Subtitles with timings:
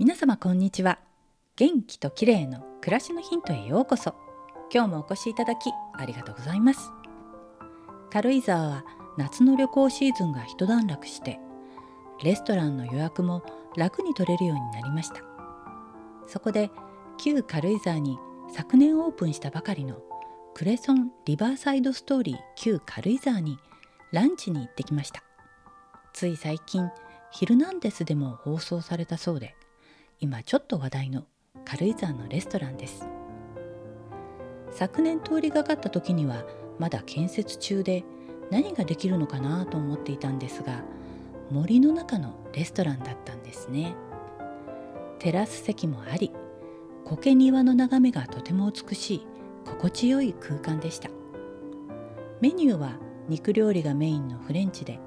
[0.00, 0.98] 皆様こんにちは。
[1.56, 4.14] 元気と綺麗の暮らしのヒントへようこそ。
[4.72, 6.90] 今日もお越しいただきありがとうございます。
[8.10, 8.84] 軽井沢は
[9.18, 11.38] 夏の旅行シーズンが一段落して
[12.24, 13.42] レストランの予約も
[13.76, 15.16] 楽に取れるようになりました。
[16.26, 16.70] そこで
[17.18, 18.16] 旧軽井沢に
[18.54, 19.98] 昨年オープンしたばかりの
[20.54, 23.58] クレソンリバーサイドストーリー旧軽井沢に
[24.12, 25.22] ランチに行ってきました。
[26.14, 26.88] つい最近
[27.32, 29.54] 「ヒルナンデス」でも放送されたそうで
[30.22, 31.24] 今ちょっと話題の
[31.64, 33.08] 軽井沢のレストランです。
[34.70, 36.44] 昨年通りがかった時には
[36.78, 38.04] まだ建設中で
[38.50, 40.84] 何ができるのかなと思っていたんですが
[41.50, 43.94] 森の中のレストランだったんですね。
[45.18, 46.32] テラス席もあり
[47.06, 49.26] 苔庭の眺めがとても美しい
[49.64, 51.08] 心地よい空間でした。
[52.42, 55.00] メニューは肉料理がメインのフレンチで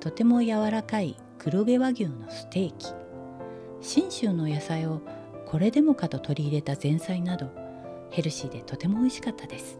[0.00, 3.07] とても柔らかい黒毛和牛のステーキ。
[3.80, 5.00] 信州の野菜を
[5.46, 7.50] これでもかと取り入れた前菜など
[8.10, 9.78] ヘルシーでとても美味しかったです。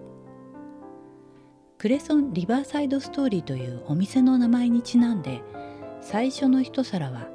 [1.79, 5.43] クレソンリバーサイドストーリーというお店の名前にちなんで
[6.01, 7.29] 最初の一皿は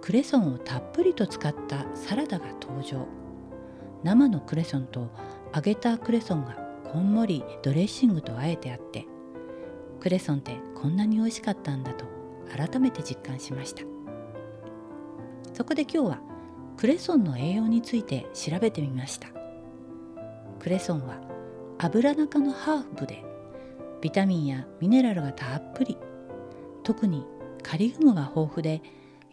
[0.00, 3.06] クレソンをたっぷりと使ったサラダが登場。
[4.02, 5.10] 生のクレソンと
[5.54, 9.06] 揚げたクレソンがこんもりドレッシングとあえてあって
[10.00, 12.04] クレソンってこんなに美味しかったんだと
[12.54, 14.01] 改めて実感しました。
[15.52, 16.20] そこで今日は
[16.76, 19.28] クレソンの栄養について調べてみました。
[20.58, 21.20] クレソンは
[21.78, 23.24] 油中のハーブで
[24.00, 25.98] ビタミンやミネラルがたっぷり。
[26.84, 27.24] 特に
[27.62, 28.82] カリウムが豊富で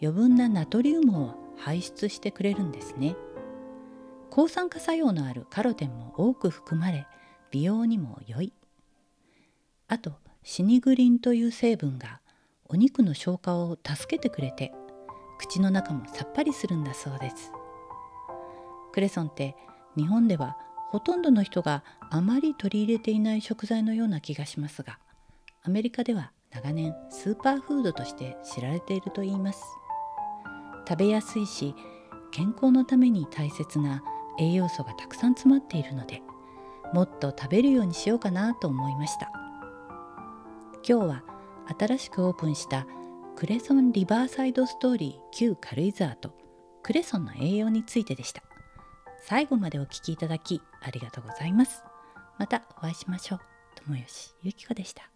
[0.00, 3.16] 余分なナトリウムを排出してくれるんですね。
[4.30, 7.06] 抗酸化作用のあるカロテンも多く含まれ
[7.50, 8.52] 美容にも良い。
[9.88, 12.20] あとシニグリンという成分が
[12.68, 14.72] お肉の消化を助けてくれて
[15.40, 17.50] 口の中もさっぱりするんだそうです。
[18.92, 19.56] クレソンって
[19.96, 20.58] 日本では
[20.90, 24.98] ほとんどの人があまり取り入れていない食材のような気がしますが
[25.62, 29.64] アメリカでは長年スーパーフードとして知られているといいます。
[30.86, 31.74] 食べやすいし
[32.32, 34.02] 健康のために大切な
[34.38, 36.20] 栄養素がたくさん詰まっているので
[36.92, 39.32] もっと食べるようにしようかなと思いました。
[40.86, 41.22] 今日は
[41.78, 42.86] 新しくオープンした
[43.40, 46.34] クレソンリバーサイドストーリー旧軽井沢と
[46.82, 48.42] クレソンの栄養についてでした。
[49.22, 51.82] 最後までお聴きいただきありがとうございます。
[52.38, 53.40] またお会いしましょう。
[53.86, 55.10] 友吉ゆきこでした。